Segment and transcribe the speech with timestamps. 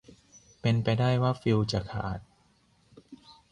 [0.61, 2.19] เป็นไปได้ว่าฟิวส์จะขาด